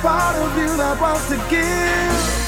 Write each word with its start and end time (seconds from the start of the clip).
part 0.00 0.36
of 0.36 0.56
you 0.56 0.76
that 0.78 0.98
wants 0.98 1.28
to 1.28 1.36
give? 1.50 2.39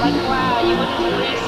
Like, 0.00 0.14
wow, 0.28 0.60
you 0.64 0.78
wouldn't 0.78 1.39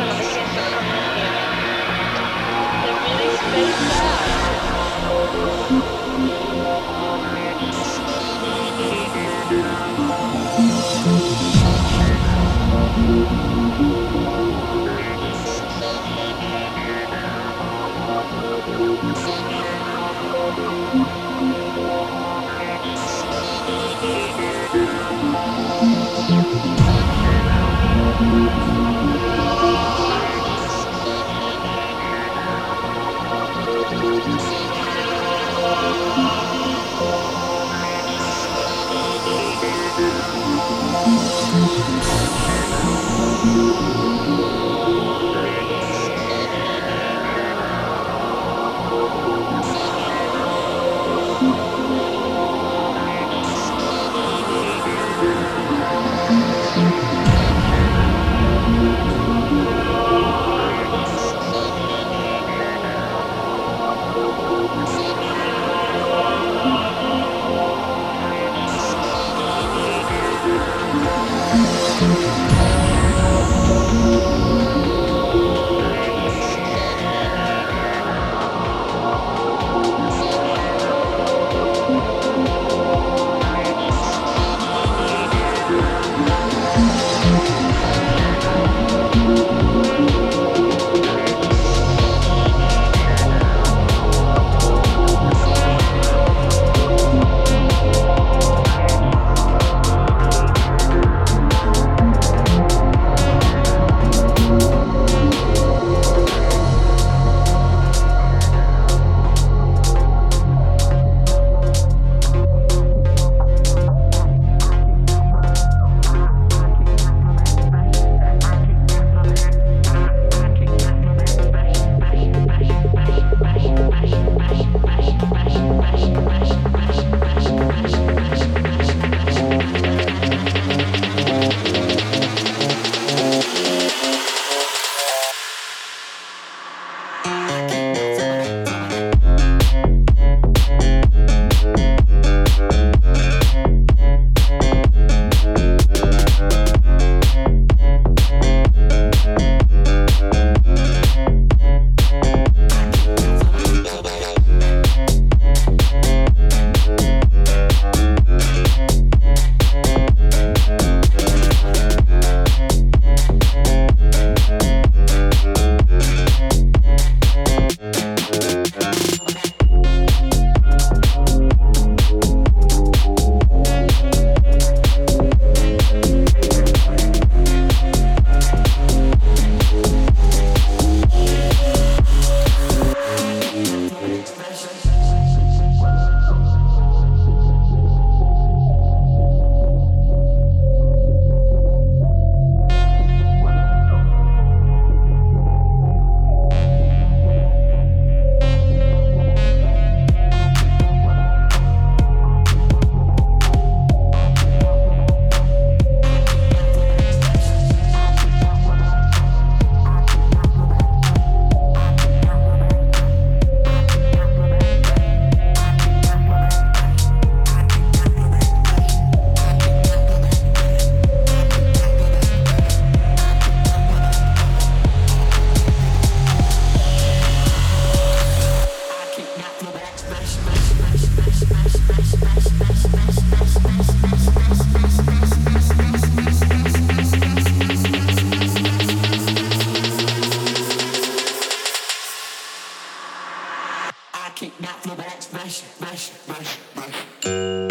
kick 244.43 244.61
back, 244.61 244.85
no 244.87 244.97
back, 244.97 245.23
smash, 245.23 245.63
smash, 245.63 246.11
smash, 246.11 246.59
smash. 246.75 247.63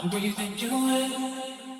I'm 0.00 0.08
you 0.62 0.68
in. 0.68 1.08
void 1.10 1.77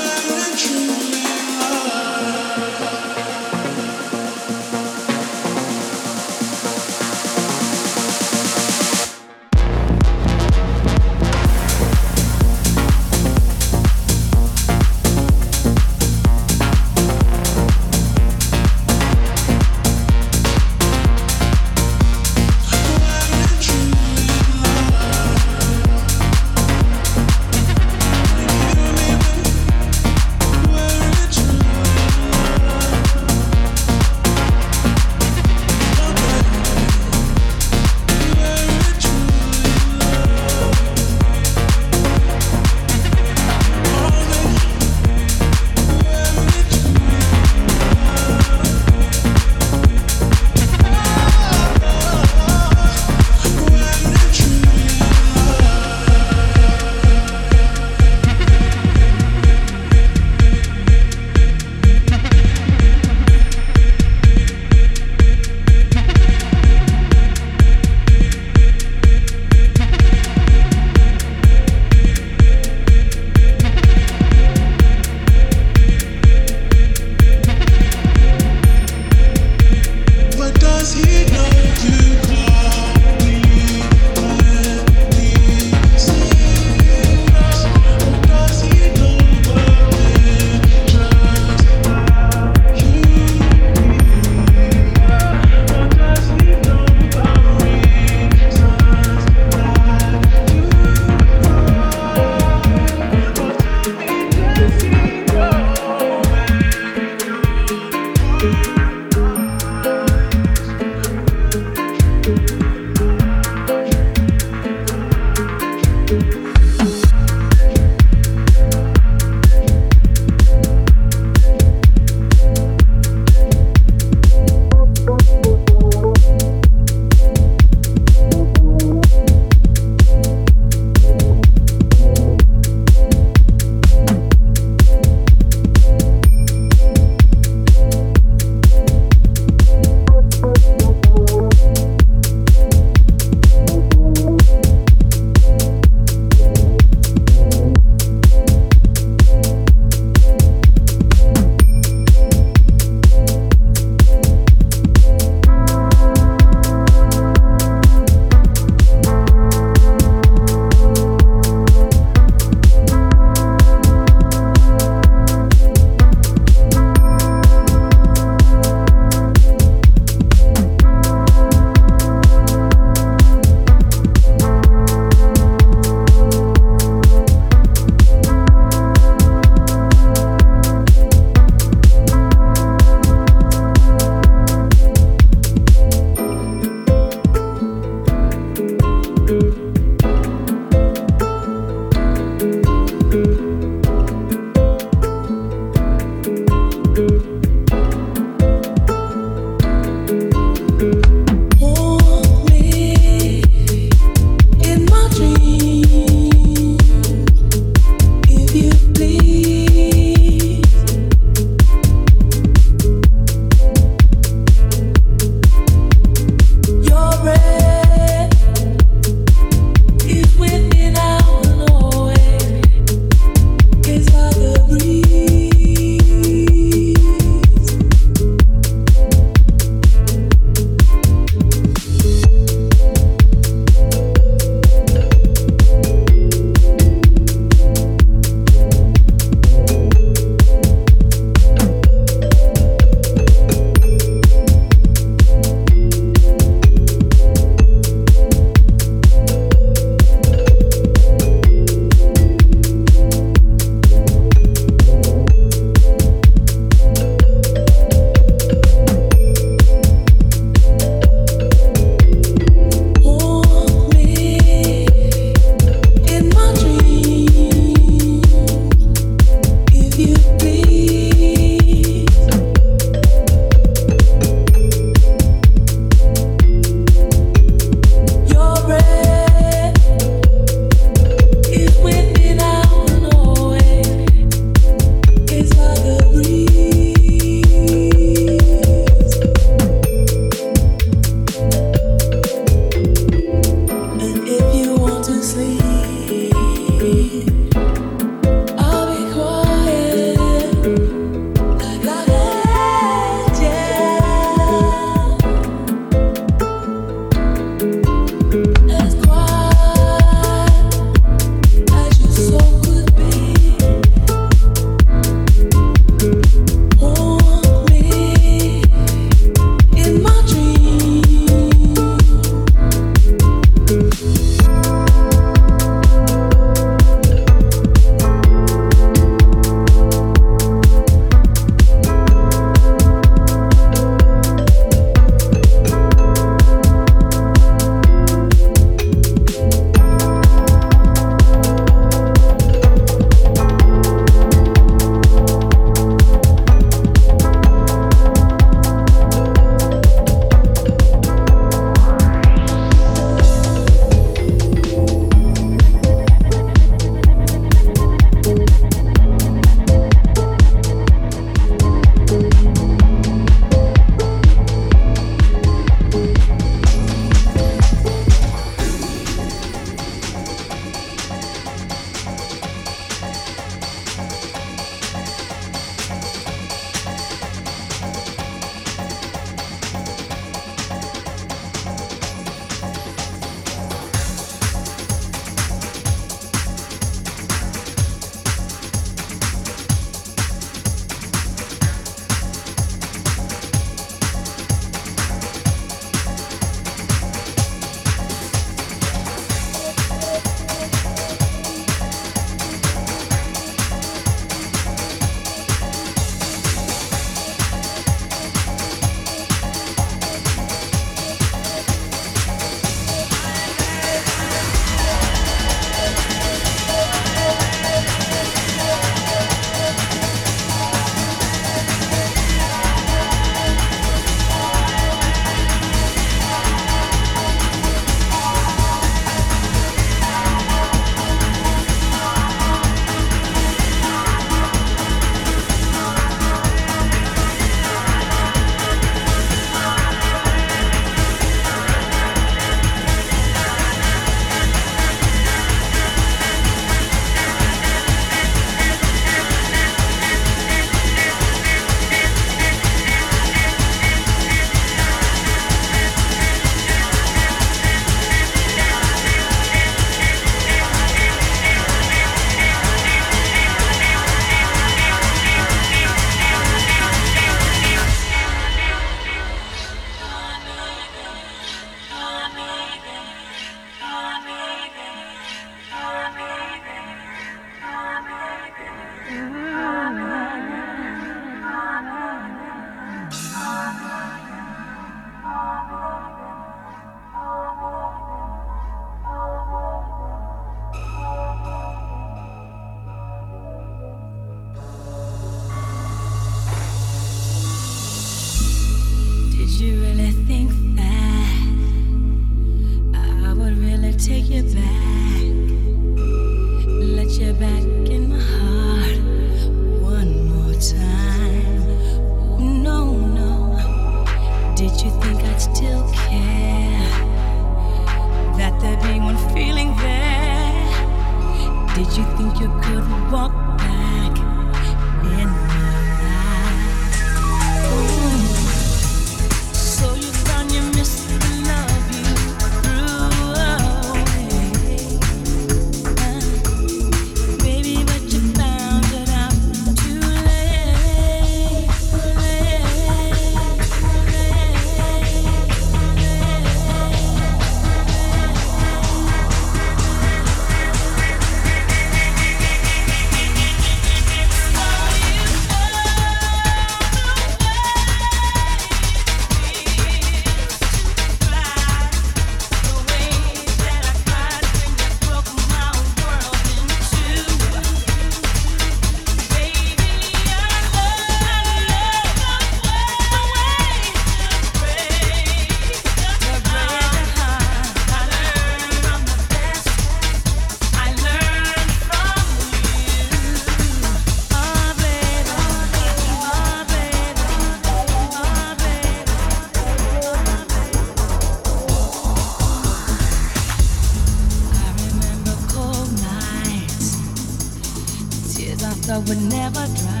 I 598.92 598.98
would 598.98 599.22
never 599.22 599.66
dry. 599.76 600.00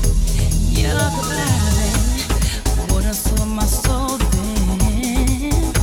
Your 0.72 0.97
goodbye, 0.97 1.70
then. 1.78 2.95
Would 2.95 3.06
I 3.06 3.12
sell 3.12 3.45
my 3.45 3.66
soul 3.66 4.18
then 4.18 5.74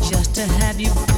just 0.00 0.34
to 0.36 0.46
have 0.46 0.80
you? 0.80 1.13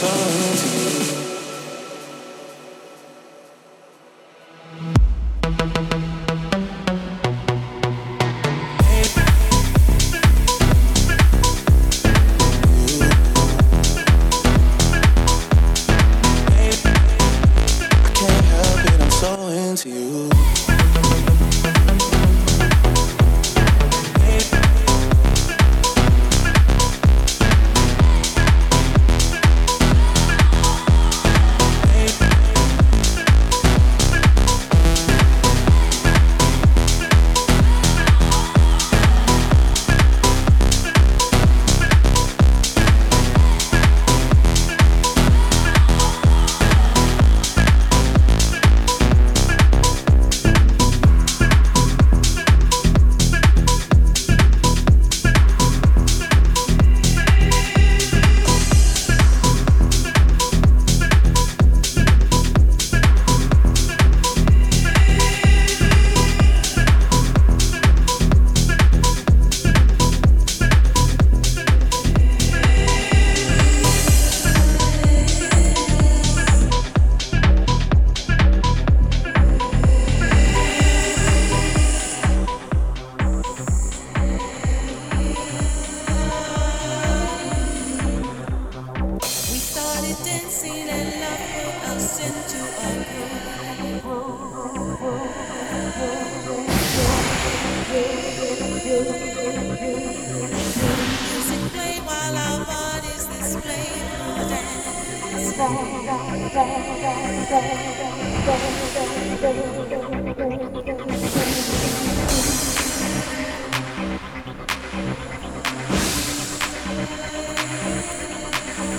Help 0.00 1.15